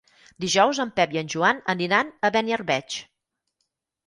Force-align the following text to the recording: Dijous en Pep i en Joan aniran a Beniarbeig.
Dijous 0.45 0.79
en 0.85 0.91
Pep 0.95 1.13
i 1.15 1.19
en 1.21 1.29
Joan 1.33 1.59
aniran 1.75 2.09
a 2.09 2.33
Beniarbeig. 2.39 2.97